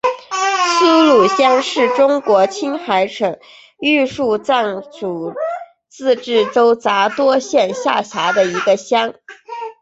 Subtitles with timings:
[0.79, 3.37] 苏鲁乡是中国青海省
[3.77, 5.35] 玉树藏族
[5.89, 9.13] 自治州杂多县下辖的一个乡。